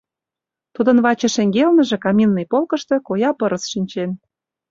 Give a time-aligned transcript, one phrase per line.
[0.75, 4.09] Тудын ваче шеҥгелныже, каминный полкышто, коя пырыс шинчен.